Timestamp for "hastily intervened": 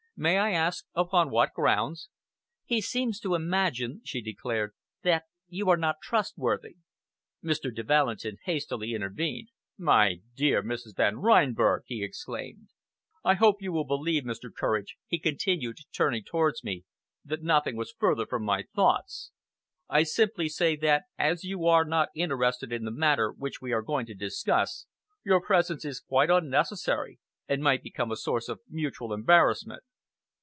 8.43-9.47